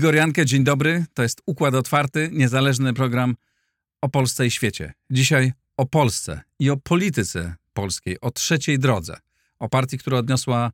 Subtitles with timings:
[0.00, 1.04] Igor Jankę, dzień dobry.
[1.14, 3.36] To jest Układ Otwarty, niezależny program
[4.00, 4.92] o Polsce i świecie.
[5.10, 9.18] Dzisiaj o Polsce i o polityce polskiej, o trzeciej drodze,
[9.58, 10.72] o partii, która odniosła,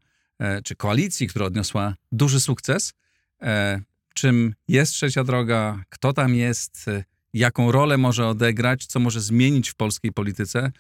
[0.65, 2.93] czy koalicji, która odniosła duży sukces.
[3.43, 3.81] E,
[4.15, 7.05] czym jest trzecia droga, kto tam jest, e,
[7.35, 10.73] jaką rolę może odegrać, co może zmienić w polskiej polityce.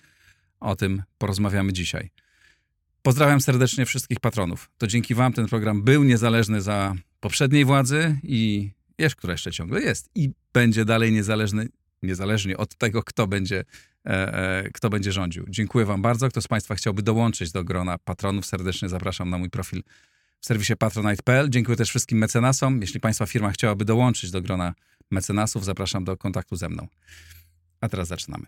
[0.60, 2.10] O tym porozmawiamy dzisiaj.
[3.02, 4.70] Pozdrawiam serdecznie wszystkich patronów.
[4.78, 9.82] To dzięki Wam ten program był niezależny za poprzedniej władzy i jest, która jeszcze ciągle
[9.82, 11.68] jest i będzie dalej niezależny,
[12.02, 13.64] niezależnie od tego, kto będzie,
[14.06, 14.10] e,
[14.64, 15.44] e, kto będzie rządził.
[15.48, 16.28] Dziękuję Wam bardzo.
[16.28, 19.82] Kto z Państwa chciałby dołączyć do grona patronów, serdecznie zapraszam na mój profil
[20.40, 21.50] w serwisie patronite.pl.
[21.50, 22.80] Dziękuję też wszystkim mecenasom.
[22.80, 24.74] Jeśli Państwa firma chciałaby dołączyć do grona
[25.10, 26.88] mecenasów, zapraszam do kontaktu ze mną.
[27.80, 28.46] A teraz zaczynamy.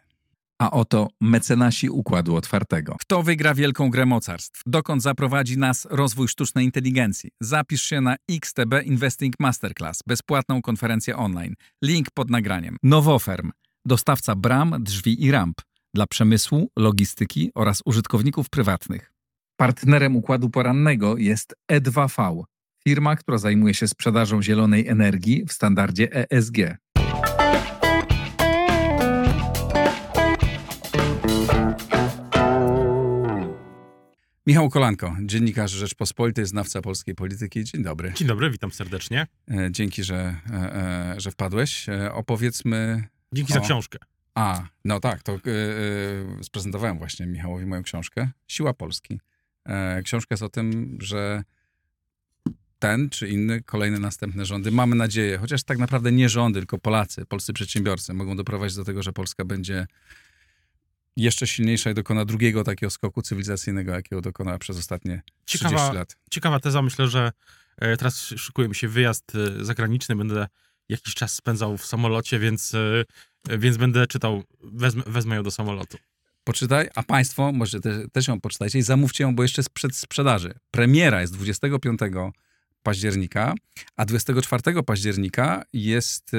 [0.60, 2.96] A oto mecenasi Układu Otwartego.
[3.00, 4.62] Kto wygra wielką grę mocarstw?
[4.66, 7.30] Dokąd zaprowadzi nas rozwój sztucznej inteligencji?
[7.40, 11.54] Zapisz się na XTB Investing Masterclass, bezpłatną konferencję online.
[11.84, 12.76] Link pod nagraniem.
[12.82, 13.50] Nowoferm,
[13.86, 15.60] dostawca bram, drzwi i ramp
[15.94, 19.12] dla przemysłu, logistyki oraz użytkowników prywatnych.
[19.56, 22.42] Partnerem Układu Porannego jest E2V,
[22.84, 26.56] firma, która zajmuje się sprzedażą zielonej energii w standardzie ESG.
[34.48, 37.64] Michał Kolanko, dziennikarz Rzeczpospolitej, znawca polskiej polityki.
[37.64, 38.12] Dzień dobry.
[38.16, 39.26] Dzień dobry, witam serdecznie.
[39.50, 41.86] E, Dzięki, że, e, e, że wpadłeś.
[42.12, 43.08] Opowiedzmy.
[43.32, 43.54] Dzięki O.
[43.54, 43.98] za książkę.
[44.34, 45.38] A, no tak, to
[46.42, 48.30] sprezentowałem właśnie Michałowi moją książkę.
[48.46, 49.20] Siła Polski.
[50.04, 51.42] Książka jest o tym, że
[52.78, 57.26] ten czy inny, kolejne następne rządy, mamy nadzieję, chociaż tak naprawdę nie rządy, tylko Polacy,
[57.26, 59.86] polscy przedsiębiorcy mogą doprowadzić do tego, że Polska będzie
[61.18, 66.16] jeszcze silniejsza i dokona drugiego takiego skoku cywilizacyjnego, jakiego dokonała przez ostatnie 30 Ciekawa, lat.
[66.30, 67.32] ciekawa teza, myślę, że
[67.76, 70.46] e, teraz szykuje mi się wyjazd e, zagraniczny, będę
[70.88, 75.98] jakiś czas spędzał w samolocie, więc, e, więc będę czytał, wezmę, wezmę ją do samolotu.
[76.44, 79.96] Poczytaj, a Państwo może te, też ją poczytajcie i zamówcie ją, bo jeszcze jest przed
[79.96, 80.54] sprzedaży.
[80.70, 82.00] Premiera jest 25
[82.82, 83.54] października,
[83.96, 86.32] a 24 października jest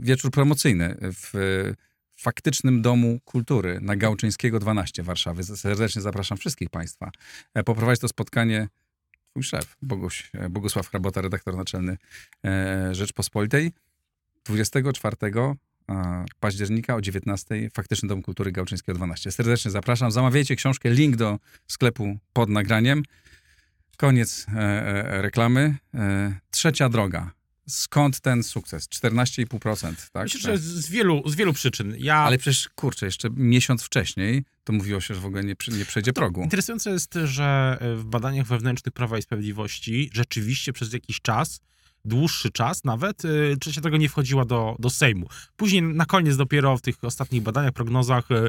[0.00, 1.32] wieczór promocyjny w
[2.20, 5.42] faktycznym Domu Kultury na Gałczyńskiego 12 w Warszawie.
[5.44, 7.10] Serdecznie zapraszam wszystkich Państwa.
[7.54, 8.68] E, Poprowadzi to spotkanie
[9.30, 11.96] twój szef, Boguś, e, Bogusław Hrabota, redaktor naczelny
[12.44, 13.72] e, Rzeczpospolitej.
[14.44, 19.32] 24 e, października o 19 Faktyczny Dom Kultury Gałczyńskiego 12.
[19.32, 20.10] Serdecznie zapraszam.
[20.10, 23.02] Zamawiajcie książkę, link do sklepu pod nagraniem.
[23.96, 24.46] Koniec
[25.04, 25.76] reklamy.
[26.50, 27.39] Trzecia droga.
[27.70, 28.88] Skąd ten sukces?
[28.88, 30.22] 14,5%, tak?
[30.22, 31.94] Myślę, że z wielu, z wielu przyczyn.
[31.98, 35.84] Ja, Ale przecież, kurczę, jeszcze miesiąc wcześniej to mówiło się, że w ogóle nie, nie
[35.84, 36.42] przejdzie progu.
[36.42, 41.60] Interesujące jest, że e, w badaniach wewnętrznych Prawa i Sprawiedliwości rzeczywiście przez jakiś czas,
[42.04, 45.26] dłuższy czas nawet, e, trzecia droga nie wchodziła do, do Sejmu.
[45.56, 48.48] Później na koniec dopiero w tych ostatnich badaniach, prognozach, e,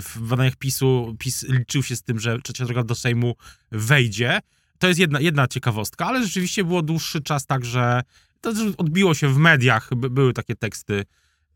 [0.00, 3.34] w badaniach PiSu, PiS liczył się z tym, że trzecia droga do Sejmu
[3.72, 4.40] wejdzie.
[4.78, 8.02] To jest jedna, jedna ciekawostka, ale rzeczywiście było dłuższy czas tak, że
[8.40, 9.90] to odbiło się w mediach.
[9.96, 11.04] By, były takie teksty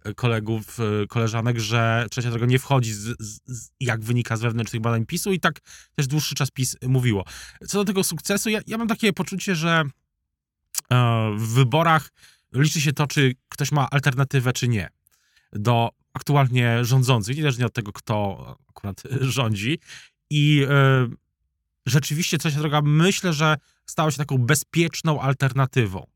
[0.04, 4.82] e, kolegów, e, koleżanek, że trzecia droga nie wchodzi, z, z, jak wynika z wewnętrznych
[4.82, 5.60] badań PiSu i tak
[5.96, 7.24] też dłuższy czas PiS mówiło.
[7.66, 9.84] Co do tego sukcesu, ja, ja mam takie poczucie, że
[10.90, 12.10] e, w wyborach
[12.52, 14.88] liczy się to, czy ktoś ma alternatywę, czy nie.
[15.52, 19.78] Do aktualnie rządzących, niezależnie od tego, kto akurat rządzi.
[20.30, 20.66] I
[21.86, 23.56] rzeczywiście trzecia droga, myślę, że
[23.86, 26.06] stała się taką bezpieczną alternatywą.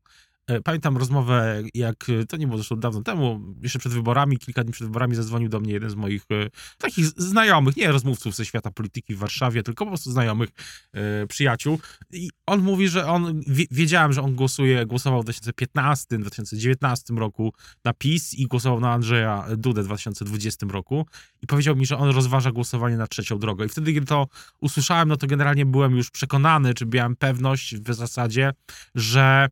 [0.49, 4.63] E, Pamiętam rozmowę, jak e, to nie było zresztą dawno temu, jeszcze przed wyborami, kilka
[4.63, 8.45] dni przed wyborami zadzwonił do mnie jeden z moich e, takich znajomych, nie rozmówców ze
[8.45, 10.49] świata polityki w Warszawie, tylko po prostu znajomych
[10.93, 11.79] e, przyjaciół.
[12.11, 17.53] I on mówi, że on, wie, wiedziałem, że on głosuje, głosował w 2015, 2019 roku
[17.83, 21.05] na PiS i głosował na Andrzeja Dudę w 2020 roku
[21.41, 23.65] i powiedział mi, że on rozważa głosowanie na trzecią drogę.
[23.65, 24.27] I wtedy, kiedy to
[24.61, 28.53] usłyszałem, no to generalnie byłem już przekonany, czy miałem pewność w zasadzie,
[28.95, 29.49] że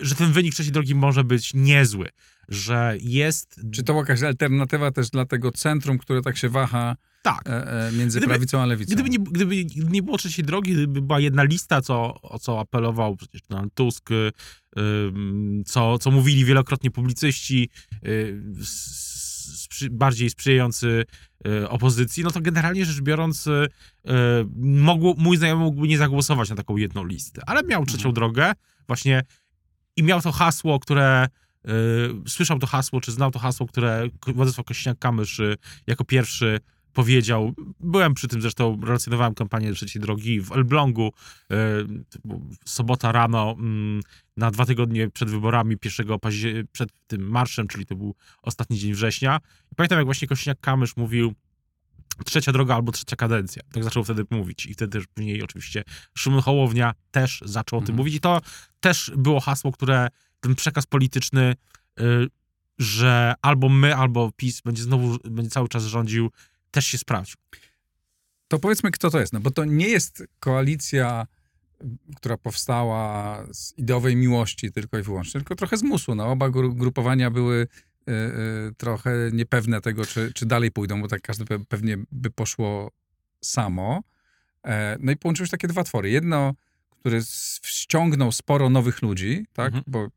[0.00, 2.08] że ten wynik trzeciej drogi może być niezły,
[2.48, 3.60] że jest...
[3.72, 7.48] Czy to jakaś alternatywa też dla tego centrum, które tak się waha Tak.
[7.48, 8.94] e, e, między Gdyby- prawicą a lewicą?
[8.94, 13.16] Gdyby nie, gdyby nie było trzeciej drogi, gdyby była jedna lista, co, o co apelował
[13.16, 14.32] przecież Donald Tusk, y,
[15.66, 17.68] co, co mówili wielokrotnie publicyści,
[18.06, 18.42] y,
[19.90, 21.04] bardziej sprzyjający
[21.46, 24.10] y, opozycji, no to generalnie rzecz biorąc, y, y,
[24.56, 28.14] mogło, mój znajomy mógłby nie zagłosować na taką jedną listę, ale miał trzecią Mhm.
[28.14, 28.52] drogę.
[28.86, 29.22] właśnie
[30.00, 31.28] i miał to hasło, które
[31.68, 31.70] y,
[32.26, 35.56] słyszał to hasło, czy znał to hasło, które Władysław Kośniak-Kamysz y,
[35.86, 36.60] jako pierwszy
[36.92, 37.54] powiedział.
[37.80, 41.12] Byłem przy tym zresztą, relacjonowałem kampanię Trzeciej Drogi w Elblągu.
[41.52, 41.56] y,
[42.64, 44.00] sobota rano, mm,
[44.36, 48.92] na dwa tygodnie przed wyborami 1 października, przed tym marszem, czyli to był ostatni dzień
[48.92, 49.40] września.
[49.72, 51.34] I pamiętam, jak właśnie Kośniak-Kamysz mówił
[52.24, 53.62] trzecia droga albo trzecia kadencja.
[53.72, 54.66] Tak zaczął wtedy mówić.
[54.66, 55.84] I wtedy też później oczywiście
[56.18, 57.96] Szymon Hołownia też zaczął o tym Mhm.
[57.96, 58.14] mówić.
[58.14, 58.40] I to
[58.80, 60.08] też było hasło, które
[60.40, 61.54] ten przekaz polityczny,
[62.00, 62.04] y,
[62.78, 66.30] że albo my, albo PiS będzie znowu, będzie cały czas rządził,
[66.70, 67.36] też się sprawdził.
[68.48, 69.32] To powiedzmy, kto to jest.
[69.32, 71.26] No bo to nie jest koalicja,
[72.16, 76.14] która powstała z ideowej miłości tylko i wyłącznie, tylko trochę z musu.
[76.14, 77.66] No, oba gru- grupowania były
[78.76, 82.90] trochę niepewne tego, czy, czy dalej pójdą, bo tak każdy pe- pewnie by poszło
[83.40, 84.02] samo.
[84.64, 86.10] E, no i połączyły się takie dwa twory.
[86.10, 86.54] Jedno,
[87.00, 87.20] które
[87.62, 89.66] ściągnął sporo nowych ludzi, tak?
[89.66, 89.84] Mhm.
[89.86, 90.08] Bo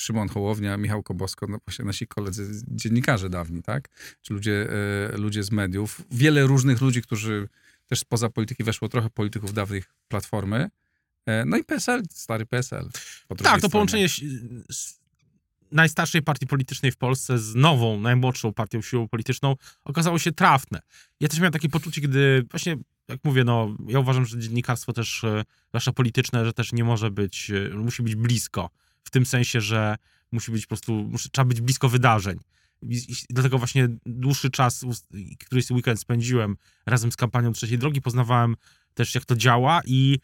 [0.00, 3.88] Szymon Hołownia, Michał Kobosko, no właśnie nasi koledzy, dziennikarze dawni, tak?
[4.22, 4.68] Czy ludzie,
[5.14, 6.02] e, ludzie z mediów.
[6.10, 7.48] Wiele różnych ludzi, którzy
[7.86, 10.70] też spoza polityki weszło trochę polityków dawnych Platformy.
[11.26, 12.88] E, No i PSL, stary PSL.
[13.28, 13.70] Tak, to stronie.
[13.70, 14.08] połączenie
[14.70, 14.98] z
[15.72, 20.80] najstarszej partii politycznej w Polsce z nową, najmłodszą partią siłą polityczną okazało się trafne.
[21.20, 22.76] Ja też miałem takie poczucie, gdy właśnie,
[23.08, 27.10] jak mówię, no, ja uważam, że dziennikarstwo też, e, zwłaszcza polityczne, że też nie może
[27.10, 28.70] być, e, musi być blisko.
[29.04, 29.96] W tym sensie, że
[30.32, 32.38] musi być po prostu, trzeba być blisko wydarzeń.
[32.82, 34.84] I, i dlatego właśnie dłuższy czas,
[35.46, 36.56] któryś weekend spędziłem
[36.86, 38.56] razem z kampanią Trzeciej Drogi, poznawałem
[38.94, 40.18] też, jak to działa i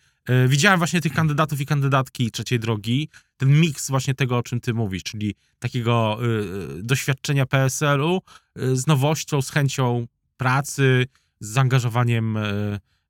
[0.48, 4.74] widziałem właśnie tych kandydatów i kandydatki Trzeciej Drogi, ten miks właśnie tego, o czym ty
[4.74, 8.20] mówisz, czyli takiego y, y, doświadczenia PSL-u
[8.58, 10.06] y, z nowością, z chęcią
[10.36, 11.06] pracy,
[11.40, 12.38] z zaangażowaniem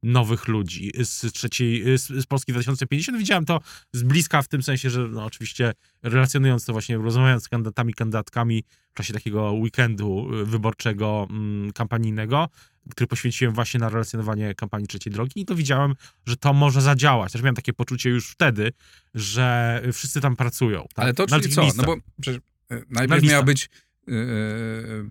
[0.05, 3.19] nowych ludzi z trzeciej, y, z, z Polski 2050.
[3.19, 3.61] Widziałem to
[3.93, 5.73] z bliska w tym sensie, że no, oczywiście
[6.03, 12.49] relacjonując to właśnie, rozmawiając z kandydatami, kandydatkami w czasie takiego weekendu y, wyborczego, mm, kampanijnego,
[12.91, 15.95] który poświęciłem właśnie na relacjonowanie kampanii Trzeciej Drogi i to widziałem,
[16.27, 17.33] że to może zadziałać.
[17.33, 18.73] Też miałem takie poczucie już wtedy,
[19.15, 20.87] że wszyscy tam pracują.
[20.95, 21.05] Tak?
[21.05, 21.69] Ale to czyli co?
[21.77, 22.41] No bo przecież
[22.71, 23.71] e, najpierw miała być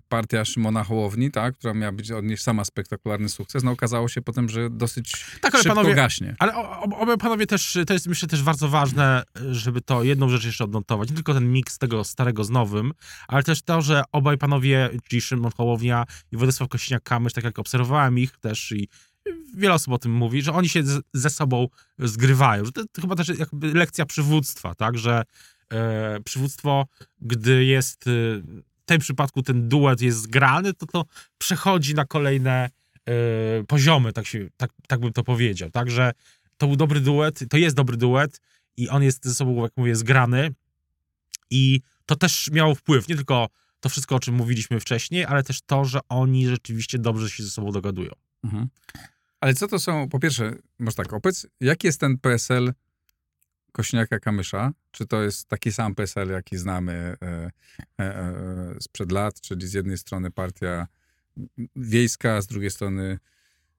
[0.08, 3.62] partia Szymona Hołowni, tak, która miała być odnieść sama spektakularny sukces.
[3.62, 6.36] No okazało się potem, że dosyć Tak, ale szybko panowie- gaśnie.
[6.38, 10.64] Ale obaj panowie też, to jest myślę też bardzo ważne, żeby to jedną rzecz jeszcze
[10.64, 11.08] odnotować.
[11.08, 12.92] Nie tylko ten miks tego starego z nowym,
[13.28, 18.18] ale też to, że obaj panowie, czyli Szymon Hołownia i Władysław Kośniak-Kamysz, tak jak obserwowałem
[18.18, 18.88] ich też i
[19.56, 20.82] wiele osób o tym mówi, że oni się
[21.12, 21.68] ze sobą
[21.98, 22.64] zgrywają.
[22.64, 25.22] Że to, to chyba też jakby lekcja przywództwa, tak, że
[25.72, 26.86] e, przywództwo,
[27.20, 28.10] gdy jest e,
[28.84, 31.04] w tym przypadku ten duet jest zgrany, to to
[31.38, 32.70] przechodzi na kolejne
[33.06, 33.12] e,
[33.68, 35.70] poziomy, tak, się, tak, tak bym to powiedział.
[35.70, 36.12] Także
[36.56, 38.40] to był dobry duet, to jest dobry duet
[38.76, 40.54] i on jest ze sobą, jak mówię, zgrany
[41.50, 43.48] i to też miało wpływ, nie tylko
[43.80, 47.50] to wszystko, o czym mówiliśmy wcześniej, ale też to, że oni rzeczywiście dobrze się ze
[47.50, 48.10] sobą dogadują.
[48.44, 48.68] Mhm.
[49.40, 52.72] Ale co to są, po pierwsze, może tak, opowiedz, jaki jest ten PSL
[53.78, 54.70] Kośniaka-Kamysza?
[54.90, 57.50] Czy to jest taki sam PSL, jaki znamy e,
[58.00, 60.86] e, e, sprzed lat, czyli z jednej strony partia
[61.76, 63.18] wiejska, z drugiej strony,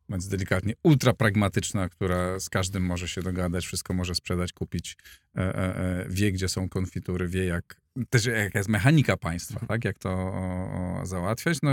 [0.09, 4.97] mówiąc delikatnie, ultrapragmatyczna, która z każdym może się dogadać, wszystko może sprzedać, kupić,
[5.35, 9.85] e, e, e, wie, gdzie są konfitury, wie, jak, też jaka jest mechanika państwa, tak,
[9.85, 11.71] jak to o, o, załatwiać, no,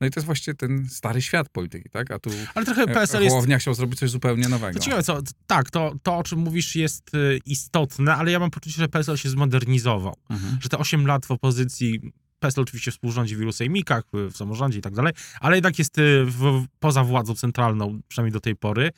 [0.00, 3.18] no i to jest właściwie ten stary świat polityki, tak, a tu Ale trochę PSL
[3.18, 4.78] PSL jest Hołownia chciał zrobić coś zupełnie nowego.
[4.78, 8.50] To ciekawe, co, tak, to, to o czym mówisz jest y, istotne, ale ja mam
[8.50, 10.16] poczucie, że PSL się zmodernizował.
[10.30, 10.58] Mhm.
[10.60, 14.78] Że te 8 lat w opozycji, PSL oczywiście współrządzi w wielu sejmikach, w w samorządzie
[14.78, 18.90] i tak dalej, ale jednak jest y, w, poza władzą centralną, przynajmniej do tej pory.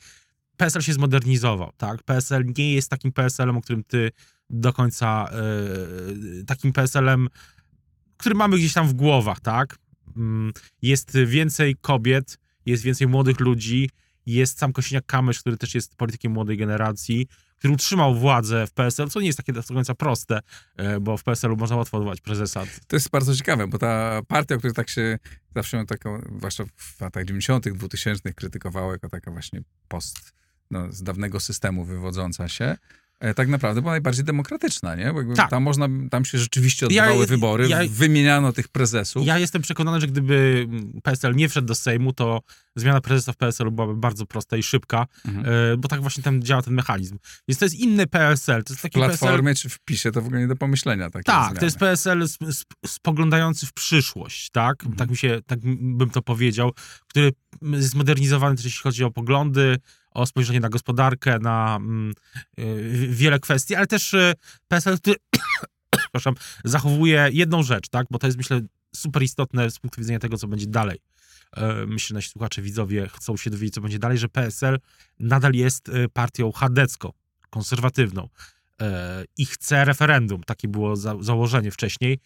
[0.61, 2.03] PSL się zmodernizował, tak?
[2.03, 4.11] PSL nie jest takim PSL-em, o którym ty
[4.49, 5.29] do końca,
[6.41, 7.27] y, takim PSL-em,
[8.17, 9.75] który mamy gdzieś tam w głowach, tak?
[10.17, 10.51] Mm,
[10.81, 13.89] Jest więcej kobiet, jest więcej młodych ludzi,
[14.25, 17.27] jest sam Kosiniak-Kamysz, który też jest politykiem młodej generacji,
[17.57, 20.39] który utrzymał władzę w PSL, co nie jest takie do końca proste,
[20.77, 22.63] e, bo w PSL-u można łatwo odwołać prezesa.
[22.87, 25.19] To jest bardzo ciekawe, bo ta partia, o której tak się
[25.55, 30.41] zawsze taką, zwłaszcza w latach 90., 2000 krytykowała jako taka właśnie post
[30.71, 32.75] no, z dawnego systemu wywodząca się,
[33.19, 35.13] e, tak naprawdę była najbardziej demokratyczna, nie?
[35.13, 35.49] Bo Tak.
[35.49, 39.25] tam, można, tam się rzeczywiście Ja- odbywały wybory, ja- wymieniano tych prezesów.
[39.25, 40.67] Ja jestem przekonany, że gdyby
[41.03, 42.41] PSL nie wszedł do Sejmu, to
[42.75, 45.45] zmiana prezesa w PSL-u byłaby bardzo prosta i szybka, Mhm.
[45.73, 47.17] e, bo tak właśnie tam działa ten mechanizm.
[47.47, 49.17] Więc to jest inny PSL, to jest W taki PSL...
[49.19, 51.09] Platformie czy w PiSie to w ogóle nie do pomyślenia.
[51.09, 51.59] Takie Tak, zmiany.
[51.59, 54.79] to jest PSL sp- sp- spoglądający w przyszłość, tak?
[54.83, 54.95] Mhm.
[54.95, 56.71] Tak mi się, tak bym to powiedział,
[57.07, 59.77] który jest zmodernizowany też jeśli chodzi o poglądy,
[60.11, 62.13] o spojrzenie na gospodarkę, na mm,
[62.59, 64.33] y, wiele kwestii, ale też y,
[64.67, 65.15] PSL, który
[65.97, 68.07] przepraszam, zachowuje jedną rzecz, tak?
[68.11, 68.61] Bo to jest, myślę,
[68.95, 70.99] super istotne z punktu widzenia tego, co będzie dalej.
[71.57, 74.79] E, Myślę, nasi słuchacze, widzowie chcą się dowiedzieć, co będzie dalej, że PSL
[75.19, 77.11] nadal jest e, partią chadecką,
[77.49, 78.29] konserwatywną
[78.81, 80.43] e, i chce referendum.
[80.43, 82.19] Takie było za, założenie wcześniej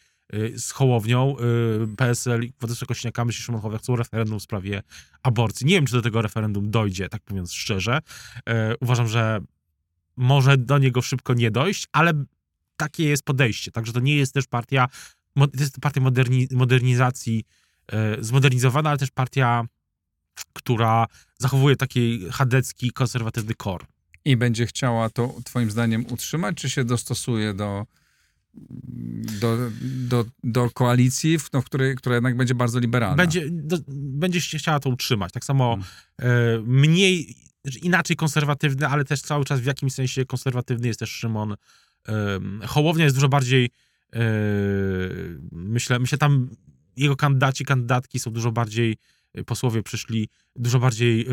[0.58, 1.36] z Hołownią.
[1.38, 4.84] e, PSL i Władysław Kośniaka, myślę, że Szymon Hołownia chcą referendum w sprawie
[5.24, 5.68] aborcji.
[5.68, 8.00] Nie wiem, czy do tego referendum dojdzie, tak mówiąc szczerze.
[8.50, 9.40] E, Uważam, że
[10.18, 12.14] może do niego szybko nie dojść, ale
[12.78, 13.72] takie jest podejście.
[13.72, 14.88] Także to nie jest też partia,
[15.36, 17.44] to jest partia moderni, modernizacji,
[17.92, 19.66] e, zmodernizowana, ale też partia,
[20.54, 21.06] która
[21.38, 23.86] zachowuje taki chadecki, konserwatywny core.
[24.26, 27.86] I będzie chciała to twoim zdaniem utrzymać, czy się dostosuje do,
[29.42, 33.16] do, do, do koalicji, w, no, w której, która jednak będzie bardzo liberalna?
[33.16, 35.32] Będzie, do, będzie się chciała to utrzymać.
[35.32, 35.78] Tak samo
[36.22, 36.64] Hmm.
[36.68, 41.56] mniej, znaczy inaczej konserwatywny, ale też cały czas w jakimś sensie konserwatywny jest też Szymon
[42.08, 43.70] em, Hołownia jest dużo bardziej
[44.14, 44.20] e,
[45.52, 46.50] myślę, myślę tam
[46.98, 48.98] jego kandydaci, kandydatki są dużo bardziej
[49.34, 51.26] e, posłowie przyszli dużo bardziej e,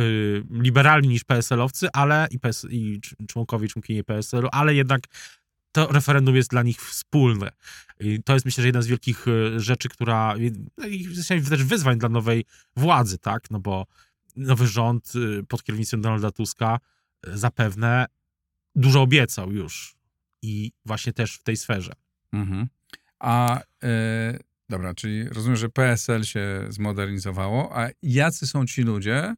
[0.50, 5.00] liberalni niż PSL-owcy, ale i, PS, i cz- członkowie, członkinie PSL-u, ale jednak
[5.72, 7.50] to referendum jest dla nich wspólne.
[8.00, 10.34] I to jest myślę, że jedna z wielkich e, rzeczy, która
[10.78, 12.44] no i sensie też wyzwań dla nowej
[12.76, 13.50] władzy, tak?
[13.50, 13.86] No bo
[14.36, 16.78] nowy rząd y, pod kierownictwem Donalda Tuska
[17.26, 18.06] y, zapewne
[18.74, 19.96] dużo obiecał już.
[20.42, 21.92] I właśnie też w tej sferze.
[22.32, 22.68] Mhm.
[23.18, 24.38] A e,
[24.68, 29.34] dobra, czyli rozumiem, że PSL się zmodernizowało, a jacy są ci ludzie,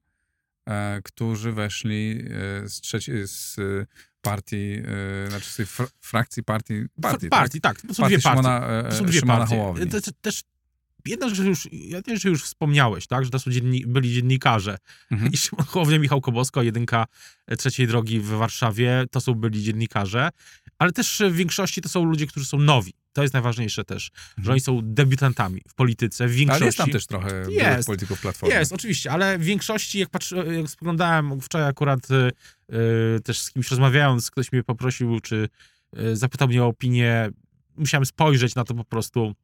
[0.67, 2.25] e, którzy weszli
[2.65, 3.87] e, z, trzeciej, z e,
[4.25, 4.83] partii,
[5.27, 7.81] e, znaczy z tej fr- frakcji partii, partii, partii tak.
[7.81, 8.43] To są Partii dwie partie.
[8.43, 10.01] Szymona, e, To są dwie Szymona partie.
[10.01, 10.43] To, też
[11.07, 14.77] jedna rzecz już, ja wiem, że już wspomniałeś, tak, że to są dzienni, byli dziennikarze.
[15.11, 15.33] Mhm.
[15.33, 17.07] I Szymon Hołownia, Michał Kobosko, jedynka
[17.47, 20.29] e, trzeciej drogi w Warszawie, to są byli dziennikarze,
[20.79, 22.93] ale też w większości to są ludzie, którzy są nowi.
[23.13, 24.53] To jest najważniejsze też, że Mhm.
[24.53, 26.63] oni są debiutantami w polityce, w większości.
[26.63, 27.87] Ale jest tam też trochę Jest.
[27.87, 28.55] polityków Platformy.
[28.55, 32.31] Jest, oczywiście, ale w większości, jak, patrzy, jak spoglądałem wczoraj akurat y,
[33.25, 35.49] też z kimś rozmawiając, ktoś mnie poprosił, czy
[35.99, 37.31] y, zapytał mnie o opinię,
[37.77, 39.35] musiałem spojrzeć na to po prostu,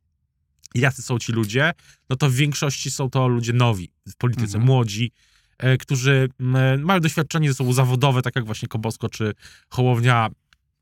[0.74, 1.72] jacy są ci ludzie,
[2.10, 4.64] no to w większości są to ludzie nowi w polityce, Mhm.
[4.64, 5.12] młodzi,
[5.58, 6.28] e, którzy
[6.78, 9.34] mają doświadczenie ze sobą zawodowe, tak jak właśnie Kobosko czy
[9.68, 10.28] Hołownia,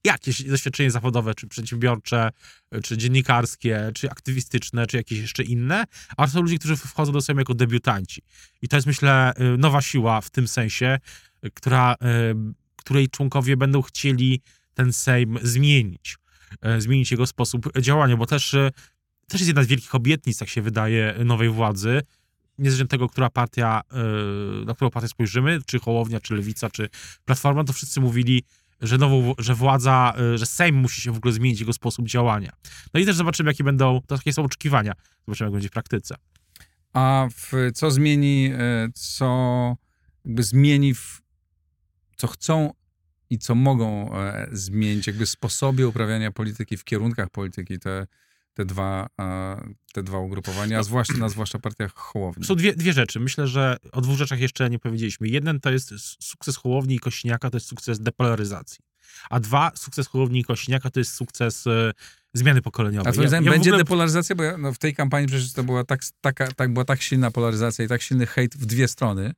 [0.05, 2.31] jakieś doświadczenie zawodowe, czy przedsiębiorcze,
[2.71, 5.85] e, czy dziennikarskie, czy aktywistyczne, czy jakieś jeszcze inne,
[6.17, 8.23] a to są ludzie, którzy wchodzą do Sejmu jako debiutanci.
[8.63, 10.99] I to jest, myślę, nowa siła w tym sensie,
[11.55, 11.97] która, y,
[12.77, 14.43] której członkowie będą chcieli
[14.75, 16.17] ten Sejm zmienić.
[16.77, 18.71] y, Zmienić jego sposób działania, bo też, y,
[19.29, 22.03] też jest jedna z wielkich obietnic, tak się wydaje, nowej władzy.
[22.59, 23.81] Niezależnie tego, która partia,
[24.67, 26.89] na którą partię spojrzymy, czy Hołownia, czy Lewica, czy
[27.25, 28.43] Platforma, to wszyscy mówili,
[28.81, 32.53] że, nową, że władza, że Sejm musi się w ogóle zmienić, jego sposób działania.
[32.95, 34.93] No i też zobaczymy, jakie będą, to takie są oczekiwania.
[35.27, 36.15] Zobaczymy, jak będzie w praktyce.
[36.93, 39.77] A w, co zmieni, e, co
[40.25, 41.21] jakby zmieni, w,
[42.19, 42.73] co chcą
[43.31, 48.07] i co mogą e, zmienić, jakby sposobie uprawiania polityki, w kierunkach polityki te,
[48.55, 49.61] te, dwa, e,
[49.93, 52.45] te dwa ugrupowania, a zwłaszcza, na zwłaszcza partiach Hołowni.
[52.45, 53.21] Są dwie, dwie rzeczy.
[53.21, 55.29] Myślę, że o dwóch rzeczach jeszcze nie powiedzieliśmy.
[55.29, 58.79] Jeden to jest sukces Hołowni i Kośniaka, to jest sukces depolaryzacji.
[59.31, 61.93] A dwa, sukces Hołowni i Kośniaka to jest sukces e,
[62.35, 63.11] zmiany pokoleniowej.
[63.11, 64.37] A twoim zdaniem w będzie ogóle- depolaryzacja?
[64.37, 67.31] Bo ja, no, w tej kampanii przecież to była tak, taka, tak, była tak silna
[67.31, 69.33] polaryzacja i tak silny hejt w dwie strony.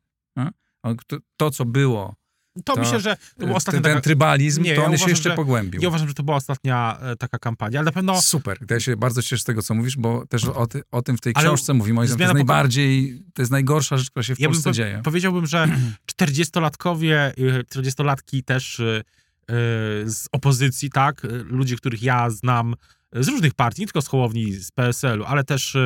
[0.83, 2.15] A To, to, co było,
[2.65, 4.01] To, to- myślę, że to była ostatnia ten, taka...
[4.01, 5.83] trybalizm, Nie, to ja on się uważam, jeszcze że- pogłębił.
[5.83, 8.59] Ja uważam, że to była ostatnia e, taka kampania, ale na pewno Super.
[8.71, 11.21] Ja się bardzo cieszę z tego, co mówisz, bo też o, ty, o tym w
[11.21, 11.95] tej Ale książce mówimy.
[11.95, 14.75] Moim zdaniem To jest najbardziej, to jest najgorsza rzecz, która się w ja Polsce po,
[14.75, 15.01] dzieje.
[15.05, 15.69] powiedziałbym, że
[16.13, 19.53] 40-latkowie, y, 40-latki też y, y,
[20.11, 22.75] z opozycji, tak, ludzie, których ja znam
[23.13, 25.77] z różnych partii, nie tylko z Hołowni, z PSL-u, ale też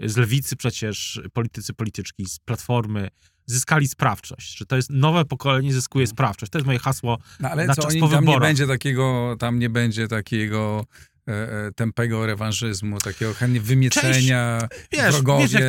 [0.00, 3.08] z Lewicy przecież, politycy, polityczki, z Platformy,
[3.46, 6.52] zyskali sprawczość, że to jest nowe pokolenie zyskuje sprawczość.
[6.52, 8.48] To jest moje hasło No ale na co, czas oni, po tam nie wyborach.
[8.48, 10.84] będzie takiego, tam nie będzie takiego
[11.28, 15.42] e, e, tępego rewanżyzmu, takiego chętnie wymiecenia, Wiesz, wrogowie.
[15.42, 15.62] wiesz, jak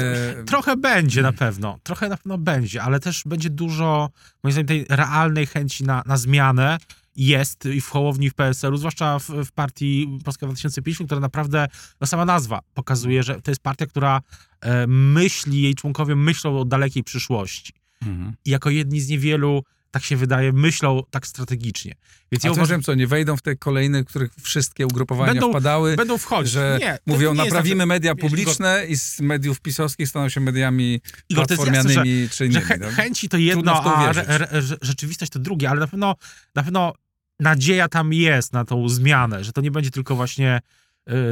[0.45, 4.09] Trochę będzie na pewno, trochę na pewno będzie, ale też będzie dużo,
[4.43, 6.77] moim zdaniem, tej realnej chęci na, na zmianę
[7.15, 11.67] jest i w Hołowni, w PSL-u, zwłaszcza w, w partii Polska 2050, która naprawdę,
[12.01, 14.21] no sama nazwa pokazuje, że to jest partia, która
[14.61, 17.73] e, myśli, jej członkowie myślą o dalekiej przyszłości.
[18.01, 18.33] Mhm.
[18.45, 21.93] I jako jedni z niewielu tak się wydaje, myślą tak strategicznie.
[22.31, 25.95] Więc A ja uważam, co, nie wejdą w te kolejne, których wszystkie ugrupowania Będą- wpadały,
[25.95, 26.51] będą wchodzić.
[26.53, 30.93] że nie, mówią, nie naprawimy że- media publiczne i z mediów pisowskich staną się mediami
[31.29, 32.65] Igor, jest jasne, platformianymi czy że innymi.
[32.79, 32.87] no.
[32.91, 36.15] chęci to jedno, to a re, re, rzeczywistość to drugie, ale na pewno,
[36.55, 36.93] na pewno
[37.39, 40.59] nadzieja tam jest na tą zmianę, że to nie będzie tylko właśnie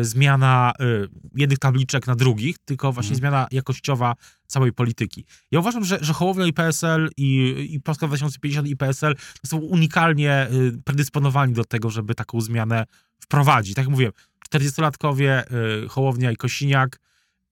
[0.01, 3.19] zmiana y, jednych tabliczek na drugich, tylko właśnie Mhm.
[3.19, 4.15] zmiana jakościowa
[4.47, 5.25] całej polityki.
[5.51, 10.47] Ja uważam, że, że Hołownia i PSL i, i Polska 2050 i PSL są unikalnie
[10.51, 12.85] y, predysponowani do tego, żeby taką zmianę
[13.19, 13.75] wprowadzić.
[13.75, 14.13] Tak jak mówiłem,
[14.49, 15.43] 40-latkowie,
[15.85, 16.99] y, Hołownia i Kosiniak,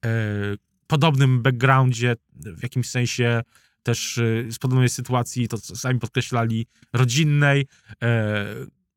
[0.04, 0.56] w
[0.86, 3.42] podobnym backgroundzie, w jakimś sensie
[3.82, 4.20] też
[4.50, 7.66] z podobnej sytuacji, to sami podkreślali, rodzinnej,
[8.02, 8.44] e,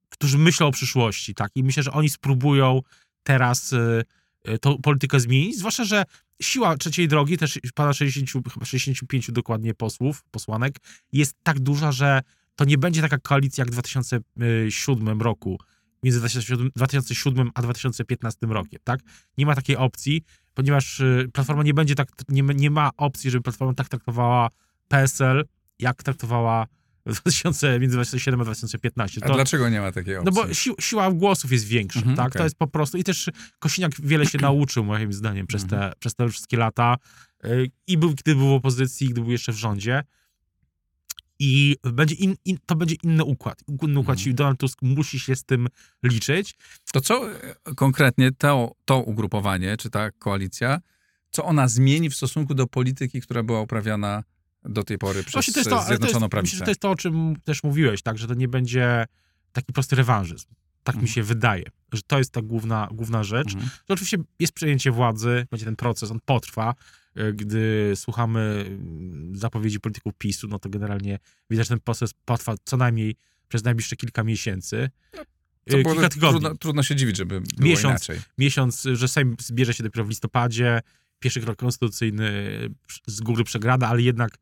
[0.10, 1.52] którzy myślą o przyszłości, tak?
[1.56, 2.82] I myślę, że oni spróbują
[3.24, 4.04] teraz y,
[4.50, 6.04] y, tą politykę zmienić, zwłaszcza, że
[6.42, 10.76] siła trzeciej drogi, też pana 60, chyba 65 dokładnie posłów, posłanek,
[11.14, 12.22] jest tak duża, że
[12.56, 15.60] to nie będzie taka koalicja jak w 2007 roku,
[16.04, 19.00] między 2007, 2007 a 2015 rokiem, tak?
[19.38, 20.24] Nie ma takiej opcji,
[20.54, 24.50] ponieważ y, Platforma nie będzie tak, nie, nie ma opcji, żeby Platforma tak traktowała
[24.88, 25.46] PSL,
[25.80, 26.68] jak traktowała
[27.06, 29.22] 2000, między 2007 a 2015.
[29.24, 30.36] A To, dlaczego nie ma takiej no opcji?
[30.36, 32.28] bo si, siła głosów jest większa, Mhm, tak?
[32.28, 32.40] okej.
[32.40, 33.30] To jest po prostu i też
[33.60, 35.94] Kosiniak wiele się nauczył, moim zdaniem, przez te, Mhm.
[36.00, 36.96] przez te wszystkie lata
[37.46, 40.04] Y, i był, gdy był w opozycji, gdy był jeszcze w rządzie.
[41.40, 43.64] I będzie in, in, to będzie inny układ.
[43.82, 44.32] Inny układ Mhm.
[44.32, 45.68] i Donald Tusk musi się z tym
[46.04, 46.54] liczyć.
[46.94, 50.80] To co e, konkretnie to, to ugrupowanie, czy ta koalicja,
[51.32, 54.24] co ona zmieni w stosunku do polityki, która była uprawiana
[54.66, 56.48] do tej pory przez Właśnie to jest to, ale to Zjednoczoną jest, Prawicę?
[56.56, 58.18] myślę, że to jest to, o czym też mówiłeś, tak?
[58.18, 59.06] Że to nie będzie
[59.52, 60.48] taki prosty rewanżyzm.
[60.84, 61.14] Tak mi Mhm.
[61.14, 61.64] się wydaje,
[61.94, 63.54] że to jest ta główna, główna rzecz.
[63.54, 63.70] Mhm.
[63.86, 66.76] To oczywiście jest przejęcie władzy, będzie ten proces, on potrwa.
[67.16, 72.56] E, Gdy słuchamy mm, zapowiedzi polityków PiSu, no to generalnie widać, że ten proces potrwa
[72.64, 73.16] co najmniej
[73.48, 74.90] przez najbliższe kilka miesięcy.
[75.70, 76.40] To E, było kilka tygodni.
[76.40, 77.90] trudno, trudno się dziwić, żeby było Miesiąc.
[78.10, 78.20] inaczej.
[78.38, 80.80] Miesiąc, że Sejm zbierze się dopiero w listopadzie,
[81.22, 82.42] pierwszy krok konstytucyjny
[83.08, 84.38] z góry przegrada, ale jednak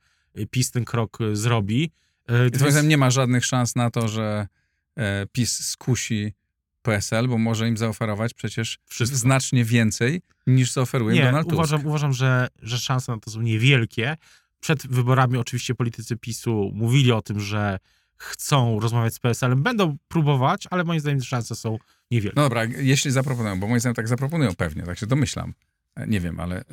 [0.51, 1.91] PiS ten krok e, zrobi.
[2.27, 4.47] E, twoim zdaniem nie ma żadnych szans na to, że
[4.95, 6.33] e, PiS skusi
[6.81, 9.17] PSL, bo może im zaoferować przecież Wszystko.
[9.17, 11.53] znacznie więcej niż zaoferuje Nie, Donald Tusk.
[11.53, 14.17] uważam, uważam że, że szanse na to są niewielkie.
[14.59, 17.79] Przed wyborami oczywiście politycy PiSu mówili o tym, że
[18.17, 21.77] chcą rozmawiać z PSL-em, będą próbować, ale moim zdaniem szanse są
[22.11, 22.35] niewielkie.
[22.35, 25.53] No dobra, jeśli zaproponują, bo moim zdaniem tak zaproponują pewnie, tak się domyślam.
[25.95, 26.63] E, Nie wiem, ale y,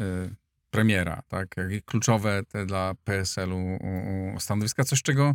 [0.71, 3.79] premiera, tak, jakie kluczowe te dla PSL-u
[4.39, 5.35] stanowiska, coś czego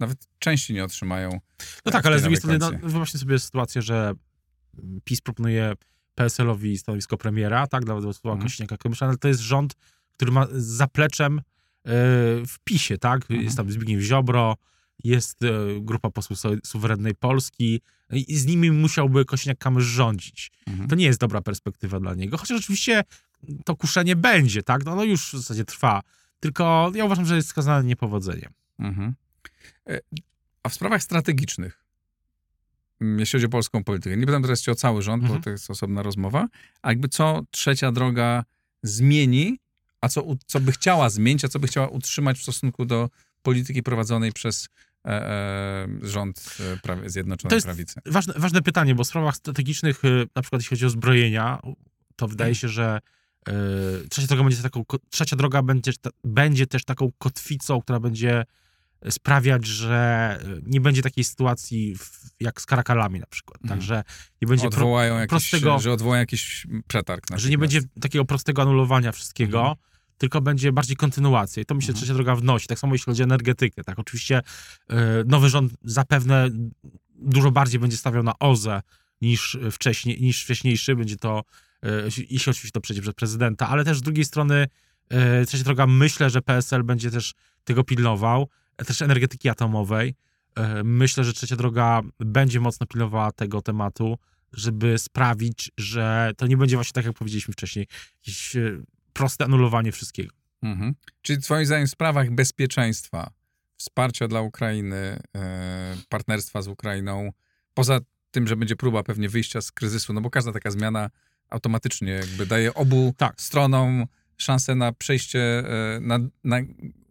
[0.00, 1.40] nawet części nie otrzymają.
[1.86, 4.12] No tak, ale z drugiej strony, no, wyobraźcie sobie sytuację, że
[5.04, 5.72] PiS proponuje
[6.14, 8.48] PSL-owi stanowisko premiera, tak, dla Władysława Mhm.
[8.48, 9.74] Kośniaka-Kamysza, ale to jest rząd,
[10.16, 11.42] który ma zapleczem e,
[12.46, 13.20] w PiSie, tak?
[13.22, 13.40] Mhm.
[13.42, 14.56] Jest tam Zbigniew Ziobro,
[15.04, 15.48] jest e,
[15.80, 17.80] grupa posłów su- suwerennej Polski
[18.28, 20.50] z nimi musiałby Kośniak-Kamysz rządzić.
[20.66, 20.88] Mhm.
[20.88, 23.04] To nie jest dobra perspektywa dla niego, chociaż oczywiście
[23.64, 24.84] to kuszenie będzie, tak?
[24.84, 26.02] No, no już w zasadzie trwa.
[26.40, 28.48] Tylko ja uważam, że jest skazane na niepowodzenie.
[28.78, 29.14] Mhm.
[29.88, 30.00] E,
[30.62, 31.84] A w sprawach strategicznych,
[33.00, 35.38] mm, jeśli chodzi o polską politykę, nie pytam teraz cię o cały rząd, Mhm.
[35.40, 36.48] bo to jest osobna rozmowa,
[36.82, 38.44] a jakby co trzecia droga
[38.82, 39.58] zmieni,
[40.00, 43.10] a co, co by chciała zmienić, a co by chciała utrzymać w stosunku do
[43.42, 44.68] polityki prowadzonej przez
[46.02, 48.00] rząd e, prawie, Zjednoczonej To jest- Prawicy.
[48.06, 51.60] Ważne, ważne pytanie, bo w sprawach strategicznych, y, na przykład jeśli chodzi o zbrojenia,
[52.16, 53.00] to wydaje się, że
[53.48, 55.92] y, trzecia droga będzie taką, trzecia droga będzie,
[56.24, 58.44] będzie też taką kotwicą, która będzie
[59.10, 61.96] sprawiać, że y, nie będzie takiej sytuacji
[62.40, 63.62] jak z karakalami na przykład.
[63.62, 63.78] Mhm.
[63.78, 64.04] Także
[64.42, 67.24] nie będzie pro, Odwołają jakiś, prostego- że odwołają jakiś przetarg.
[67.36, 69.76] że nie będzie takiego prostego anulowania wszystkiego, Mhm.
[70.18, 71.62] Tylko będzie bardziej kontynuacja.
[71.62, 71.96] I to mi się Mhm.
[71.96, 72.66] trzecia droga wnosi.
[72.66, 73.84] Tak samo jeśli chodzi o energetykę.
[73.84, 74.94] Tak, oczywiście y,
[75.26, 76.48] nowy rząd zapewne
[77.14, 78.82] dużo bardziej będzie stawiał na OZE
[79.20, 80.96] niż, wcześniej, niż wcześniejszy.
[80.96, 81.44] Będzie to,
[81.84, 81.88] y,
[82.30, 84.66] jeśli oczywiście to przejdzie przez prezydenta, ale też z drugiej strony
[85.42, 88.48] y, trzecia droga, myślę, że PSL będzie też tego pilnował,
[88.86, 90.14] też energetyki atomowej.
[90.84, 94.18] Myślę, że trzecia droga będzie mocno pilnowała tego tematu,
[94.52, 97.86] żeby sprawić, że to nie będzie właśnie tak, jak powiedzieliśmy wcześniej,
[98.28, 98.60] e,
[99.18, 100.34] proste anulowanie wszystkiego.
[100.62, 100.94] Mhm.
[101.22, 103.30] Czyli twoim zdaniem w sprawach bezpieczeństwa,
[103.76, 107.32] wsparcia dla Ukrainy, e, partnerstwa z Ukrainą,
[107.74, 108.00] poza
[108.30, 111.10] tym, że będzie próba pewnie wyjścia z kryzysu, no bo każda taka zmiana
[111.50, 113.40] automatycznie jakby daje obu Tak.
[113.40, 114.06] stronom
[114.38, 115.40] szansę na przejście,
[115.96, 116.56] e, na, na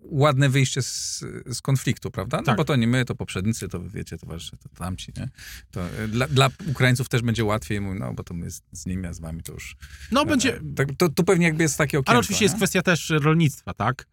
[0.01, 2.37] ładne wyjście z, z konfliktu, prawda?
[2.37, 2.57] No Tak.
[2.57, 5.29] bo to nie my, to poprzednicy, to wy wiecie, towarzysze, to tamci, nie?
[5.71, 8.85] To e, dla, dla Ukraińców też będzie łatwiej, mówią, no bo to my z, z
[8.85, 9.75] nimi, a z wami to już...
[10.11, 12.59] No e, będzie, Tak, to, tu pewnie jakby jest takie okienko, ale oczywiście jest nie?
[12.59, 14.05] kwestia też rolnictwa, tak?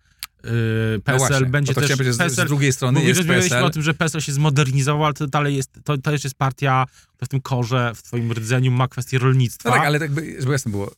[1.05, 1.91] PSL no właśnie, będzie to też...
[1.91, 3.65] powiedzieć, z- PSL, z drugiej strony Mówi, jest PSL.
[3.65, 6.87] o tym, że PSL się zmodernizował, ale to dalej jest, to, to też jest partia,
[7.15, 9.69] która w tym korze, w twoim rdzeniu ma kwestię rolnictwa.
[9.69, 10.91] No tak, ale tak by, żeby jasne było,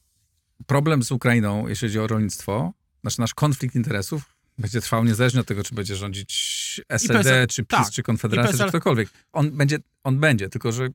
[0.66, 5.46] problem z Ukrainą, jeśli chodzi o rolnictwo, znaczy nasz konflikt interesów będzie trwał niezależnie od
[5.46, 7.90] tego, czy będzie rządzić SLD, PSL, czy PiS, tak.
[7.90, 9.08] czy Konfederacja, PSL czy ktokolwiek.
[9.32, 10.88] On będzie, on będzie, tylko że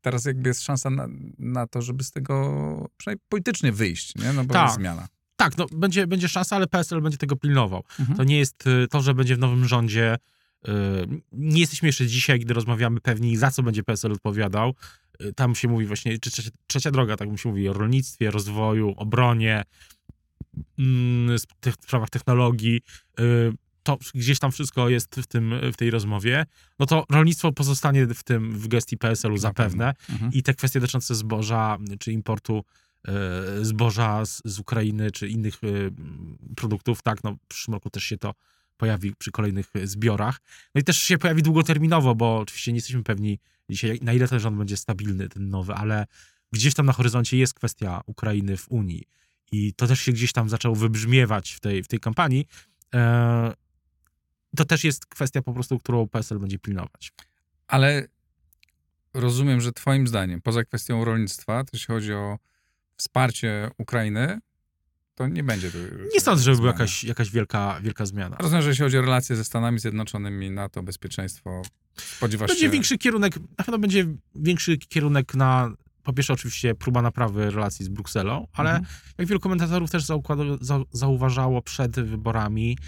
[0.00, 4.32] teraz jakby jest szansa na, na to, żeby z tego przynajmniej politycznie wyjść, nie?
[4.32, 4.64] No bo Tak.
[4.64, 5.08] jest zmiana.
[5.36, 7.84] Tak, no, będzie, będzie szansa, ale PSL będzie tego pilnował.
[8.00, 8.18] Mhm.
[8.18, 10.16] To nie jest y, to, że będzie w nowym rządzie.
[10.68, 10.70] y,
[11.32, 14.74] Nie jesteśmy jeszcze dzisiaj, gdy rozmawiamy, pewni, za co będzie PSL odpowiadał.
[15.22, 18.94] Y, Tam się mówi właśnie, czy trzecia, trzecia droga, tak się mówi o rolnictwie, rozwoju,
[18.96, 19.62] obronie,
[20.78, 22.80] mm, tych sprawach technologii.
[23.20, 26.46] y, To gdzieś tam wszystko jest w, tym, w tej rozmowie.
[26.78, 29.94] No to rolnictwo pozostanie w tym, w gestii PSL-u zapewne.
[30.10, 30.32] Mhm.
[30.32, 32.64] I te kwestie dotyczące zboża, czy importu
[33.62, 35.54] zboża z, z Ukrainy, czy innych
[36.56, 38.34] produktów, tak, no w przyszłym roku też się to
[38.76, 40.40] pojawi przy kolejnych zbiorach.
[40.74, 43.38] No i też się pojawi długoterminowo, bo oczywiście nie jesteśmy pewni
[43.70, 46.06] dzisiaj, na ile ten rząd będzie stabilny, ten nowy, ale
[46.52, 49.04] gdzieś tam na horyzoncie jest kwestia Ukrainy w Unii.
[49.52, 52.46] I to też się gdzieś tam zaczęło wybrzmiewać w tej, w tej kampanii.
[52.94, 53.52] E,
[54.56, 57.12] to też jest kwestia po prostu, którą PSL będzie pilnować.
[57.66, 58.08] Ale
[59.14, 62.38] rozumiem, że twoim zdaniem, poza kwestią rolnictwa, jeśli chodzi o
[62.96, 64.40] wsparcie Ukrainy,
[65.14, 65.78] to nie będzie to
[66.14, 68.36] Nie sądzę, żeby była jakaś, jakaś wielka, wielka zmiana.
[68.40, 71.62] Rozumiem, że jeśli chodzi o relacje ze Stanami Zjednoczonymi, NATO, bezpieczeństwo,
[71.96, 72.70] spodziewasz Będzie się...
[72.70, 75.70] większy kierunek, na pewno będzie większy kierunek na,
[76.02, 78.86] po pierwsze oczywiście próba naprawy relacji z Brukselą, ale Mhm.
[79.18, 80.04] jak wielu komentatorów też
[80.92, 82.78] zauważało przed wyborami,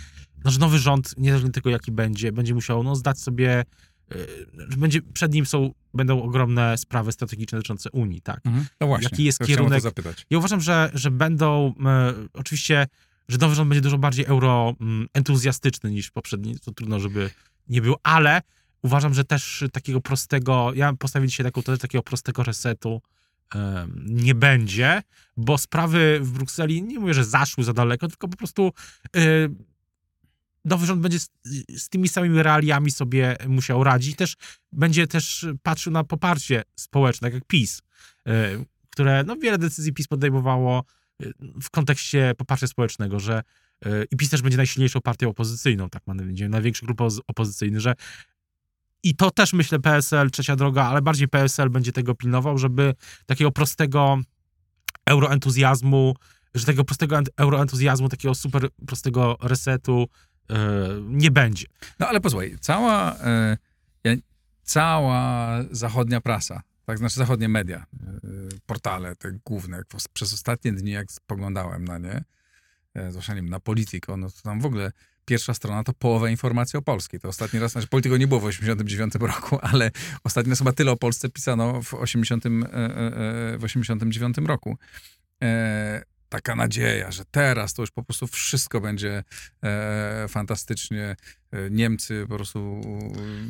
[0.44, 3.64] no, że nowy rząd, niezależnie od tego jaki będzie, będzie musiał no, zdać sobie,
[4.76, 8.40] będzie, przed nim są, będą ogromne sprawy strategiczne dotyczące Unii, tak.
[8.46, 8.66] Mhm.
[8.80, 10.26] No właśnie, Jaki jest kierunek- zapytać.
[10.30, 12.86] Ja uważam, że, że będą e, oczywiście,
[13.28, 17.30] że nowy rząd będzie dużo bardziej euroentuzjastyczny niż poprzedni, to trudno, żeby
[17.68, 18.42] nie było, ale
[18.82, 23.02] uważam, że też takiego prostego, ja postawię dzisiaj taką tezę, takiego prostego resetu
[23.54, 25.02] e, nie będzie,
[25.36, 28.72] bo sprawy w Brukseli, nie mówię, że zaszły za daleko, tylko po prostu
[29.16, 29.20] e,
[30.66, 31.28] nowy rząd będzie z,
[31.76, 34.16] z tymi samymi realiami sobie musiał radzić.
[34.16, 34.36] Też
[34.72, 37.82] będzie też patrzył na poparcie społeczne, tak jak PiS,
[38.28, 40.84] e, które no, wiele decyzji PiS podejmowało
[41.22, 41.26] e,
[41.62, 43.42] w kontekście poparcia społecznego, że
[43.84, 47.94] e, i PiS też będzie najsilniejszą partią opozycyjną, tak mamy będzie największy oz- opozycyjny, że
[49.02, 52.94] i to też myślę PSL, trzecia droga, ale bardziej PSL będzie tego pilnował, żeby
[53.26, 54.18] takiego prostego
[55.06, 56.14] euroentuzjazmu,
[56.54, 60.08] że tego prostego ent- euroentuzjazmu, takiego super prostego resetu
[61.08, 61.66] nie będzie.
[61.98, 63.56] No ale posłuchaj, cała, e,
[64.62, 68.08] cała zachodnia prasa, tak znaczy zachodnie media, e,
[68.66, 69.82] portale te główne,
[70.12, 72.24] przez ostatnie dni jak spoglądałem na nie,
[72.94, 74.92] e, zwłaszcza nie wiem, na Politico, no to tam w ogóle
[75.24, 77.20] pierwsza strona to połowa informacji o Polskiej.
[77.20, 79.90] To ostatni raz, znaczy Politico nie było w 89 roku, ale
[80.24, 82.54] ostatni raz chyba tyle o Polsce pisano w 80, e, e,
[83.54, 84.76] e, w 89 roku.
[86.28, 89.24] Taka nadzieja, że teraz to już po prostu wszystko będzie
[89.62, 91.16] e, fantastycznie.
[91.52, 92.80] E, Niemcy po prostu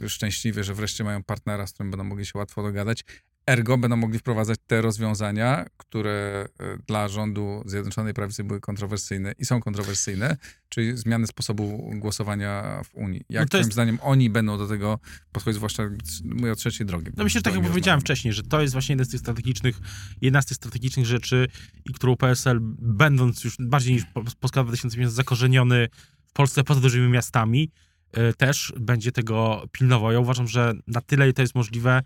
[0.09, 3.05] szczęśliwie, że wreszcie mają partnera, z którym będą mogli się łatwo dogadać.
[3.47, 9.45] Ergo będą mogli wprowadzać te rozwiązania, które e, dla rządu Zjednoczonej Prawicy były kontrowersyjne i
[9.45, 10.37] są kontrowersyjne,
[10.69, 13.25] czyli zmiany sposobu głosowania w Unii.
[13.29, 14.99] Jak No to jest- zdaniem oni będą do tego
[15.33, 15.83] podchodzić, zwłaszcza
[16.25, 17.11] mówię o trzeciej drogi.
[17.17, 19.79] No myślę, że tak jak powiedziałem wcześniej, że to jest właśnie jeden z tych strategicznych,
[20.21, 21.47] jedna z tych strategicznych rzeczy,
[21.85, 25.89] i którą PSL, będąc już bardziej niż po- Polska 2050 zakorzeniony
[26.27, 27.71] w Polsce poza dużymi miastami,
[28.19, 30.13] y, też będzie tego pilnował.
[30.13, 32.03] Ja uważam, że na tyle to jest możliwe,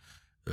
[0.47, 0.53] bo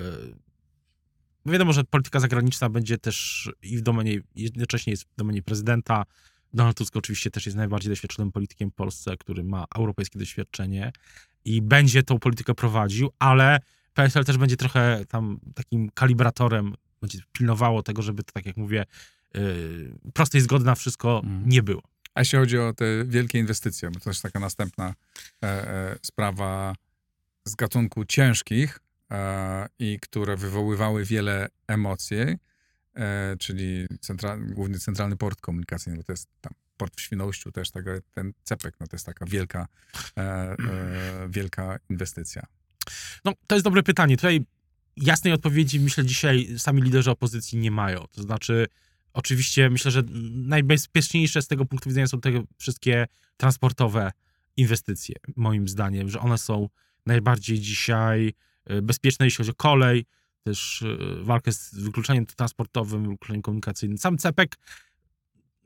[1.52, 6.06] wiadomo, że polityka zagraniczna będzie też i w domenie, jednocześnie jest w domenie prezydenta.
[6.54, 10.92] Donald Tusk oczywiście też jest najbardziej doświadczonym politykiem w Polsce, który ma europejskie doświadczenie
[11.46, 13.60] i będzie tą politykę prowadził, ale
[13.94, 18.86] PSL też będzie trochę tam takim kalibratorem, będzie pilnowało tego, żeby to, tak jak mówię,
[19.34, 21.50] yy, prostej zgody na wszystko Mhm.
[21.50, 21.82] nie było.
[22.14, 24.94] A jeśli chodzi o te wielkie inwestycje, bo to jest taka następna
[25.44, 26.76] e, e, sprawa
[27.46, 28.80] z gatunku ciężkich
[29.80, 32.18] i które wywoływały wiele emocji,
[32.96, 37.72] e, czyli centra, główny centralny port komunikacyjny, bo to jest tam port w Świnoujściu też,
[37.72, 39.68] taka, ten cepek, no to jest taka wielka,
[40.18, 40.58] e, e,
[41.30, 42.44] wielka inwestycja.
[43.26, 44.18] No, to jest dobre pytanie.
[44.18, 44.46] Tutaj
[44.98, 48.06] jasnej odpowiedzi, myślę, dzisiaj sami liderzy opozycji nie mają.
[48.12, 48.68] To znaczy,
[49.14, 54.12] oczywiście myślę, że najbezpieczniejsze z tego punktu widzenia są te wszystkie transportowe
[54.58, 56.70] inwestycje, moim zdaniem, że one są
[57.06, 58.32] najbardziej dzisiaj e,
[58.82, 60.06] bezpieczne, jeśli chodzi o kolej,
[60.44, 63.98] też e, walkę z wykluczeniem transportowym, wykluczeniem komunikacyjnym.
[63.98, 64.58] Sam CEPEK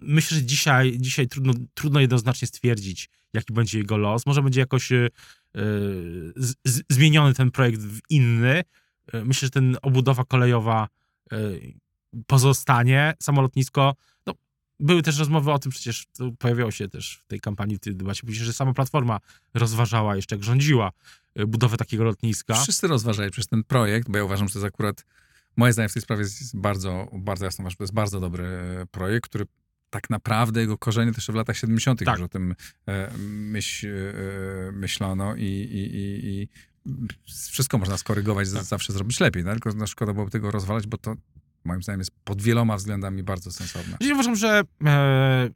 [0.01, 4.25] myślę, że dzisiaj, dzisiaj trudno, trudno jednoznacznie stwierdzić, jaki będzie jego los.
[4.25, 5.09] Może będzie jakoś e,
[6.35, 6.55] z,
[6.89, 8.63] zmieniony ten projekt w inny.
[9.13, 10.87] E, myślę, że ten obudowa kolejowa
[11.31, 11.37] e,
[12.27, 13.13] pozostanie.
[13.21, 14.33] Samolotnisko, no,
[14.81, 17.95] były też rozmowy o tym, przecież to pojawiało się też w tej kampanii, w tej
[17.95, 19.19] debacie, później, że sama Platforma
[19.53, 20.91] rozważała jeszcze, jak rządziła,
[21.35, 22.53] e, budowę takiego lotniska.
[22.53, 25.05] Wszyscy rozważają przez ten projekt, bo ja uważam, że to jest akurat,
[25.55, 28.47] moje zdanie w tej sprawie jest bardzo, bardzo jasne, że to jest bardzo dobry
[28.91, 29.45] projekt, który
[29.89, 31.99] tak naprawdę jego korzenie też w latach 70.
[32.05, 32.17] Tak.
[32.17, 32.55] już o tym
[32.87, 36.47] e, myśl, e, myślano i, i, i, i
[37.51, 38.63] wszystko można skorygować, Tak.
[38.63, 41.15] zawsze zrobić lepiej, no, tylko no, szkoda byłoby tego rozwalać, bo to
[41.63, 43.97] moim zdaniem jest pod wieloma względami bardzo sensowne.
[43.99, 45.49] Ja uważam, że e,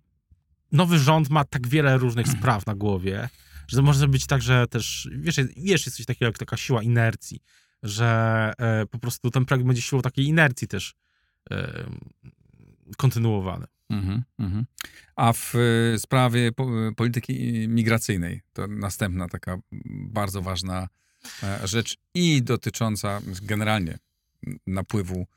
[0.71, 3.29] nowy rząd ma tak wiele różnych spraw na głowie,
[3.67, 7.41] że może być tak, że też, wiesz, wiesz jest coś takiego jak taka siła inercji,
[7.83, 10.93] że e, po prostu ten projekt będzie siłą takiej inercji też
[11.51, 11.85] e,
[12.97, 13.65] kontynuowany.
[13.89, 14.65] Mhm, mhm.
[15.15, 20.87] A w y, sprawie y, polityki migracyjnej, to następna taka bardzo ważna
[21.43, 23.97] e, rzecz i dotycząca generalnie
[24.67, 25.27] napływu, e, e,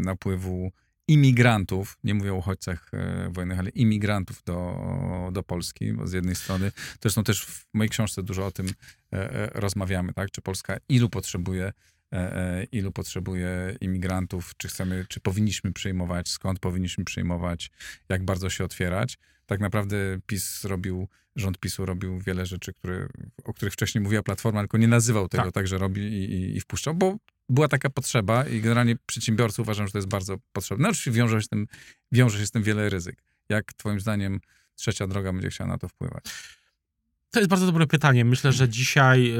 [0.00, 0.72] napływu
[1.08, 6.34] imigrantów, nie mówię o uchodźcach e, wojennych, ale imigrantów do, do Polski, bo z jednej
[6.34, 8.72] strony, zresztą też w mojej książce dużo o tym e,
[9.12, 11.72] e, rozmawiamy, tak, czy Polska ilu potrzebuje
[12.12, 17.70] e, e, ilu potrzebuje imigrantów, czy chcemy, czy powinniśmy przyjmować, skąd powinniśmy przyjmować,
[18.08, 19.18] jak bardzo się otwierać.
[19.46, 23.08] Tak naprawdę PiS robił, rząd PiSu robił wiele rzeczy, które,
[23.44, 25.54] o których wcześniej mówiła Platforma, tylko nie nazywał tego Tak.
[25.54, 27.16] tak, że robi i, i, i wpuszczał, bo
[27.48, 30.82] była taka potrzeba i generalnie przedsiębiorcy uważam, że to jest bardzo potrzebne.
[30.82, 31.66] No, oczywiście wiąże się, z tym,
[32.12, 33.22] wiąże się z tym wiele ryzyk.
[33.48, 34.40] Jak twoim zdaniem
[34.74, 36.24] trzecia droga będzie chciała na to wpływać?
[37.30, 38.24] To jest bardzo dobre pytanie.
[38.24, 39.32] Myślę, że dzisiaj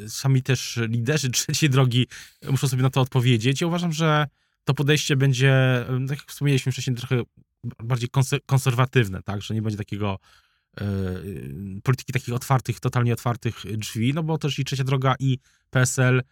[0.00, 2.06] y, sami też liderzy trzeciej drogi
[2.50, 3.60] muszą sobie na to odpowiedzieć.
[3.60, 4.26] Ja uważam, że
[4.64, 7.22] to podejście będzie, y, tak jak wspomnieliśmy wcześniej, trochę
[7.64, 9.42] bardziej konser- konserwatywne, tak?
[9.42, 10.18] Że nie będzie takiego
[10.80, 10.84] y,
[11.82, 15.38] polityki takich otwartych, totalnie otwartych drzwi, no bo też i trzecia droga i
[15.70, 16.22] PSL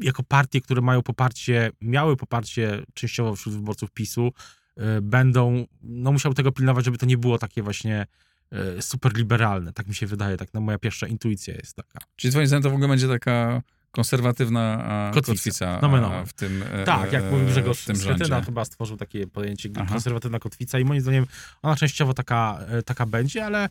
[0.00, 4.32] jako partie, które mają poparcie, miały poparcie częściowo wśród wyborców PiSu,
[4.78, 8.06] y, będą, no musiały tego pilnować, żeby to nie było takie właśnie
[8.50, 9.72] e, super liberalne.
[9.72, 11.98] Tak mi się wydaje, tak na moja pierwsza intuicja jest taka.
[12.16, 13.62] Czyli twoim zdaniem to w ogóle będzie taka
[13.96, 15.32] konserwatywna Kotwica.
[15.32, 16.26] kotwica, a, omen.
[16.26, 19.86] w tym e, Tak, jak mówił Grzegorz Schetyna, chyba stworzył takie pojęcie Aha.
[19.92, 21.26] konserwatywna kotwica i moim zdaniem
[21.62, 23.68] ona częściowo taka, e, taka będzie, ale e,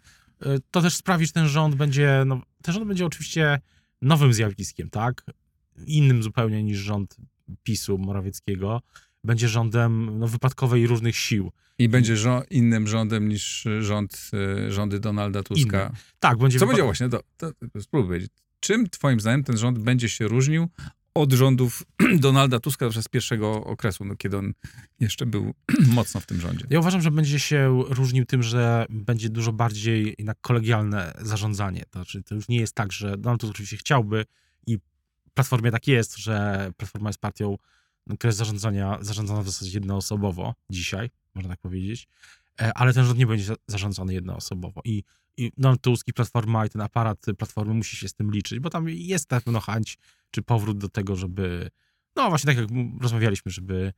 [0.72, 3.60] to też sprawi, że ten rząd będzie, no, ten rząd będzie oczywiście
[4.02, 5.24] nowym zjawiskiem, tak?
[5.86, 7.18] Innym zupełnie niż rząd
[7.64, 8.82] PiSu Morawieckiego.
[9.24, 11.52] Będzie rządem no, wypadkowej różnych sił.
[11.80, 14.32] I będzie żo- innym rządem niż rząd,
[14.68, 15.82] e, rządy Donalda Tuska.
[15.82, 15.96] Innym.
[16.20, 18.32] Tak, będzie Co będzie właśnie, to, to, to spróbuj powiedzieć.
[18.60, 20.68] Czym twoim zdaniem ten rząd będzie się różnił
[21.16, 21.84] od rządów
[22.20, 24.54] Donalda Tuska przez pierwszego okresu, no, kiedy on
[25.00, 25.54] jeszcze był
[25.96, 26.66] mocno w tym rządzie?
[26.70, 31.84] Ja uważam, że będzie się różnił tym, że będzie dużo bardziej jednak kolegialne zarządzanie.
[31.90, 34.26] To znaczy, to już nie jest tak, że Donald Tusk oczywiście chciałby
[35.36, 37.58] Platformie tak jest, że Platforma jest partią,
[38.08, 42.08] no, która jest zarządzania, zarządzana w zasadzie jednoosobowo dzisiaj, można tak powiedzieć,
[42.62, 44.82] E, ale ten rząd nie będzie za- zarządzany jednoosobowo.
[44.86, 45.04] I,
[45.38, 48.70] i Donald Tusk i Platforma i ten aparat Platformy musi się z tym liczyć, bo
[48.70, 49.98] tam jest na pewno chęć
[50.32, 51.70] czy powrót do tego, żeby,
[52.16, 52.70] no właśnie tak jak
[53.02, 53.94] rozmawialiśmy, żeby,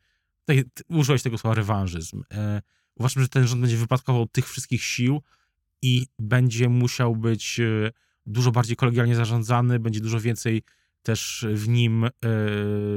[0.46, 2.62] tak, użyłeś tego słowa rewanżyzm, e,
[3.00, 5.22] Uważam, że ten rząd będzie wypadkował tych wszystkich sił
[5.82, 7.92] i będzie musiał być e,
[8.26, 10.64] dużo bardziej kolegialnie zarządzany, będzie dużo więcej
[11.08, 12.10] też w nim e,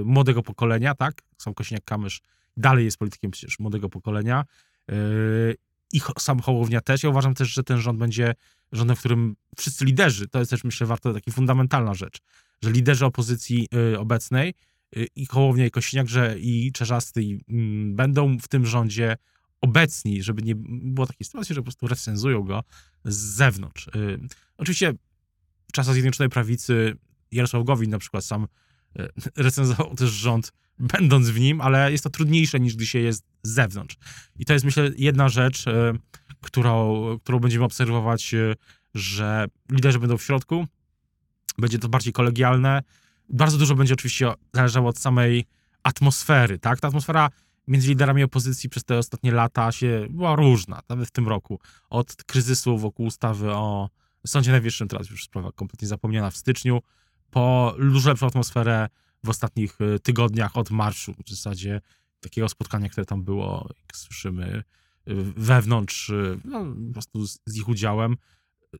[0.05, 1.23] młodego pokolenia, tak?
[1.38, 2.20] Sam Kośniak-Kamysz
[2.57, 4.44] dalej jest politykiem przecież młodego pokolenia
[4.88, 4.94] e,
[5.92, 7.03] i Ho- sam Hołownia też.
[7.03, 8.35] Ja uważam też, że ten rząd będzie
[8.73, 12.18] rządem, w którym wszyscy liderzy, to jest też myślę warto taka fundamentalna rzecz,
[12.62, 14.55] że liderzy opozycji e, obecnej
[15.16, 19.16] i Hołownia i Kośniak, że i Czerzasty i, mm, będą w tym rządzie
[19.61, 22.62] obecni, żeby nie było takiej sytuacji, że po prostu recenzują go
[23.05, 23.90] z zewnątrz.
[24.57, 24.94] Oczywiście
[25.73, 26.96] czasach Zjednoczonej Prawicy
[27.33, 28.47] Jarosław Gowin na przykład sam
[29.01, 33.25] y, recenzował też rząd, będąc w nim, ale jest to trudniejsze niż gdy się jest
[33.43, 33.97] z zewnątrz.
[34.37, 35.71] I to jest myślę jedna rzecz, y,
[36.40, 38.57] którą, którą będziemy obserwować, y,
[38.95, 40.66] że liderzy będą w środku,
[41.59, 42.83] będzie to bardziej kolegialne.
[43.29, 45.45] Bardzo dużo będzie oczywiście zależało od samej
[45.83, 46.81] atmosfery, tak?
[46.81, 47.31] Ta atmosfera
[47.69, 51.61] między liderami opozycji przez te ostatnie lata się była różna, nawet w tym roku.
[51.90, 53.90] Od kryzysu wokół ustawy o
[54.27, 56.81] Sądzie Najwyższym, teraz już sprawa kompletnie zapomniana w styczniu,
[57.31, 58.88] po dużo atmosferę
[59.25, 61.81] w ostatnich y, tygodniach od marszu, w zasadzie
[62.21, 64.62] takiego spotkania, które tam było, jak słyszymy,
[65.09, 68.16] y, wewnątrz, y, no, po prostu z, z ich udziałem,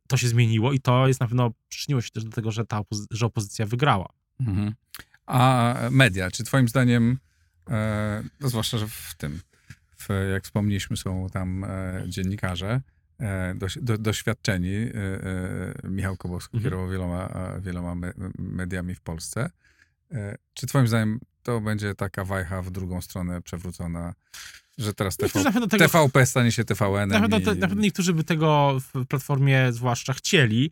[0.07, 2.81] to się zmieniło i to jest na pewno przyczyniło się też do tego, że ta
[2.81, 4.09] opozy- że opozycja wygrała.
[4.39, 4.73] Mhm.
[5.25, 7.17] A media, czy twoim zdaniem,
[7.69, 9.41] e, no zwłaszcza, że w tym,
[9.97, 12.81] w, jak wspomnieliśmy, są tam e, dziennikarze e,
[13.81, 14.75] do, doświadczeni.
[14.75, 14.95] E,
[15.83, 16.63] e, Michał Kowalski Mhm.
[16.63, 19.49] kierował wieloma, e, wieloma me, mediami w Polsce.
[20.11, 24.13] E, czy twoim zdaniem to będzie taka wajcha w drugą stronę przewrócona,
[24.77, 27.57] że teraz TV, tego, TVP stanie się TVN-em na, pewno, i...
[27.57, 30.71] na pewno niektórzy by tego w Platformie zwłaszcza chcieli,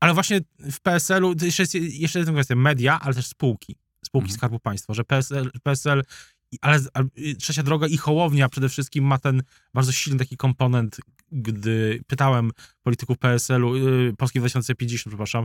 [0.00, 4.38] ale właśnie w PSL-u, jeszcze jest jeszcze jedna kwestia, media, ale też spółki, spółki Mhm.
[4.38, 6.02] Skarbu Państwa, że PSL, PSL
[6.60, 7.06] ale, ale
[7.38, 9.42] Trzecia Droga i Hołownia przede wszystkim ma ten
[9.74, 10.96] bardzo silny taki komponent,
[11.34, 12.50] gdy pytałem
[12.82, 15.44] polityków PSL-u, yy, Polski 2050, przepraszam,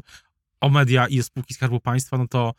[0.61, 2.53] o media i spółki Skarbu Państwa, no to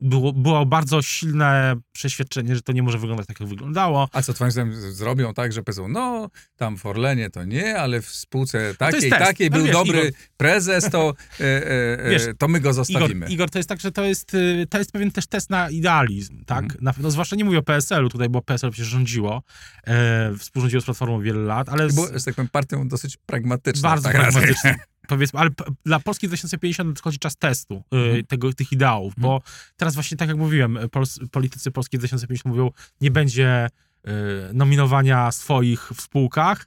[0.00, 4.08] było, było bardzo silne przeświadczenie, że to nie może wyglądać tak, jak wyglądało.
[4.12, 8.02] A co twoim zdaniem zrobią tak, że powiedzą, no tam w Orlenie to nie, ale
[8.02, 9.22] w spółce takiej, test.
[9.22, 12.70] takiej No był wiesz, dobry Igor- prezes, to, e, e, e, Wiesz, to my go
[12.70, 13.26] Igor, zostawimy.
[13.26, 16.44] Igor, to jest tak, że to jest, y, to jest pewien też test na idealizm,
[16.44, 16.64] tak?
[16.64, 16.84] Mhm.
[16.84, 19.42] Na, no, zwłaszcza nie mówię o PSL-u, tutaj, bo PSL przecież rządziło,
[19.86, 23.82] e, współrządziło z Platformą wiele lat, ale z, Było, że tak powiem, partią dosyć pragmatyczną.
[23.82, 24.74] bardzo tak pragmatyczne.
[25.08, 25.50] Powiedzmy, ale
[25.84, 28.26] dla Polski 2050 nadchodzi czas testu y, Mhm.
[28.26, 29.42] tego, tych ideałów, bo
[29.76, 34.10] teraz właśnie tak jak mówiłem, pols, politycy Polski 2050 mówią, nie będzie y,
[34.54, 36.66] nominowania swoich w spółkach,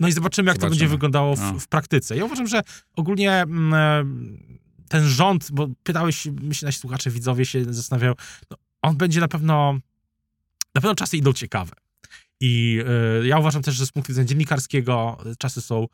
[0.00, 0.78] no i zobaczymy, jak to Zobaczymy.
[0.80, 1.58] będzie wyglądało w, No.
[1.60, 2.16] w praktyce.
[2.16, 2.62] Ja uważam, że
[2.96, 4.04] ogólnie mm, e,
[4.88, 8.14] ten rząd, bo pytałeś, myślę, nasi słuchacze, widzowie się zastanawiają,
[8.50, 9.72] no, on będzie na pewno,
[10.74, 11.72] na pewno czasy idą ciekawe.
[12.40, 12.80] I
[13.22, 15.86] e, ja uważam też, że z punktu widzenia dziennikarskiego e, czasy są,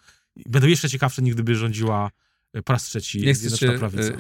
[0.47, 2.11] będą jeszcze ciekawsze, niż gdyby rządziła
[2.53, 4.03] e, po raz trzeci Nie chcę cię, Prawica.
[4.03, 4.17] e, e,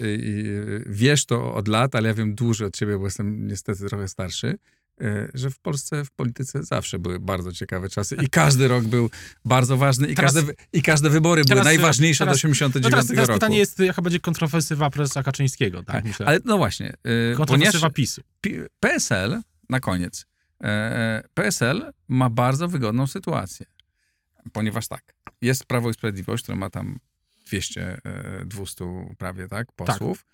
[0.86, 4.58] wiesz to od lat, ale ja wiem dłużej od ciebie, bo jestem niestety trochę starszy,
[5.00, 9.10] e, że w Polsce w polityce zawsze były bardzo ciekawe czasy i każdy rok był
[9.44, 12.84] bardzo ważny i, Teraz- każde, i każde wybory były teraz, e, najważniejsze teraz- do 89
[12.84, 13.36] No teraz, teraz roku.
[13.40, 15.86] pytanie jest, jaka będzie kontrowersywa prezesa Kaczyńskiego, tak?
[15.96, 16.26] Tak, Myślę.
[16.26, 18.20] Ale no właśnie, e, ponieważ kontrowersywa PiSu.
[18.40, 20.26] Pi- PSL, na koniec,
[20.64, 23.66] e, PSL ma bardzo wygodną sytuację,
[24.52, 26.98] ponieważ tak, jest Prawo i Sprawiedliwość, które ma tam
[27.46, 30.26] 200, e, 200 prawie, tak, posłów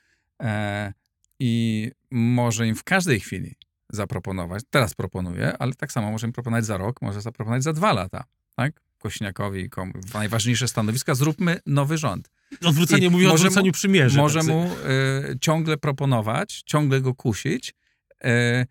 [0.42, 0.92] e,
[1.38, 3.54] i może im w każdej chwili
[3.90, 7.92] zaproponować, teraz proponuje, ale tak samo może im proponować za rok, może zaproponować za dwa
[7.92, 8.24] lata,
[8.56, 8.80] tak?
[8.98, 12.30] Kośniakowi komu, najważniejsze stanowiska, zróbmy nowy rząd.
[12.64, 14.18] Odwrócenie, I mówi o może mu- odwróceniu przymierzy.
[14.18, 17.74] Może tak, mu e, ciągle proponować, ciągle go kusić e,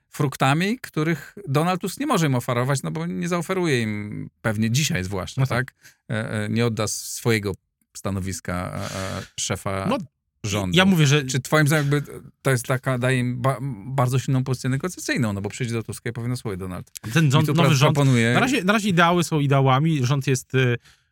[0.09, 5.03] fruktami, których Donald Tusk nie może im oferować, no bo nie zaoferuje im pewnie dzisiaj
[5.03, 5.71] zwłaszcza, No tak.
[5.71, 5.93] tak?
[6.09, 7.51] E, e, nie odda swojego
[7.97, 9.97] stanowiska e, e, szefa No,
[10.43, 10.77] rządu.
[10.77, 14.43] Ja mówię, że Czy twoim zdaniem jakby to jest taka, daje im ba, bardzo silną
[14.43, 17.75] pozycję negocjacyjną, no bo przyjdzie do Tuska i powie, no słuchaj Donald, ten rząd, nowy
[17.75, 18.33] rząd proponuje...
[18.33, 20.05] Na razie, na razie ideały są ideałami.
[20.05, 20.51] Rząd jest,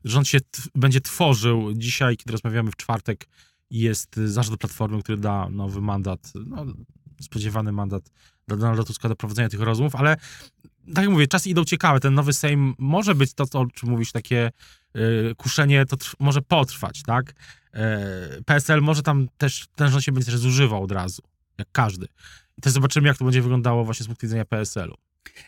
[0.04, 0.38] rząd się
[0.76, 1.74] będzie tworzył.
[1.74, 3.28] Dzisiaj, kiedy rozmawiamy w czwartek,
[3.70, 6.66] jest zarząd Platformy, który da nowy mandat, no,
[7.22, 8.10] spodziewany mandat
[8.48, 10.18] dla Donalda Tuska do prowadzenia tych rozmów, ale
[10.94, 12.00] tak jak mówię, czasy idą ciekawe.
[12.00, 14.52] Ten nowy Sejm może być to, o czym mówisz, takie
[14.96, 17.34] y, kuszenie, to trw- może potrwać, tak?
[17.74, 21.22] E, PSL może tam też, ten rząd się będzie też zużywał od razu,
[21.58, 22.08] jak każdy.
[22.58, 24.96] I też zobaczymy, jak to będzie wyglądało właśnie z punktu widzenia PSL-u.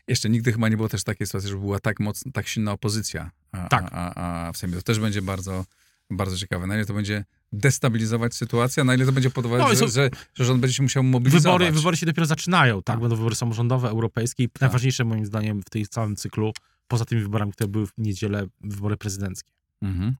[0.08, 3.31] Jeszcze nigdy chyba nie było też takiej sytuacji, żeby była tak mocna, tak silna opozycja
[3.51, 3.84] a, Tak.
[3.91, 4.75] a, a, a w Sejmie.
[4.75, 5.65] To też będzie bardzo,
[6.10, 6.67] bardzo ciekawe.
[6.67, 10.45] Na ile to będzie destabilizować sytuację, na ile to będzie powodować, No są- że, że
[10.45, 11.43] rząd będzie się musiał mobilizować.
[11.60, 12.84] Wybory, wybory się dopiero zaczynają, tak?
[12.95, 12.99] Tak.
[12.99, 16.53] Będą wybory samorządowe, europejskie i najważniejsze moim zdaniem w tej całym cyklu,
[16.88, 19.51] poza tymi wyborami, które były w niedzielę, wybory prezydenckie.
[19.81, 20.15] Mhm.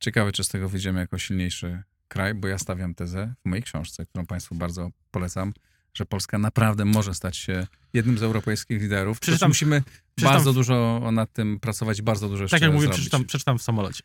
[0.00, 4.06] Ciekawe, czy z tego wyjdziemy jako silniejszy kraj, bo ja stawiam tezę w mojej książce,
[4.06, 5.52] którą Państwu bardzo polecam,
[5.94, 9.20] że Polska naprawdę może stać się jednym z europejskich liderów.
[9.20, 9.82] Przeczytam, Przeczytam- musimy
[10.14, 12.96] przeczytam- bardzo dużo nad tym pracować, bardzo dużo jeszcze Tak jak mówię, zrobić.
[13.00, 14.02] przeczytam, przeczytam w samolocie.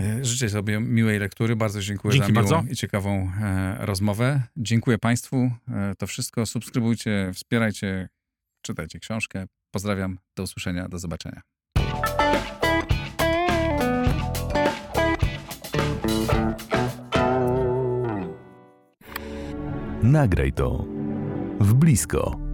[0.00, 1.56] E, Życzę sobie miłej lektury.
[1.56, 2.72] Bardzo dziękuję Dzięki za miłą bardzo.
[2.72, 4.42] i ciekawą e, rozmowę.
[4.56, 5.50] Dziękuję Państwu.
[5.68, 6.46] E, to wszystko.
[6.46, 8.08] Subskrybujcie, wspierajcie,
[8.62, 9.46] czytajcie książkę.
[9.70, 10.18] Pozdrawiam.
[10.36, 10.88] Do usłyszenia.
[10.88, 11.42] Do zobaczenia.
[20.02, 20.84] Nagraj to
[21.60, 22.51] w blisko.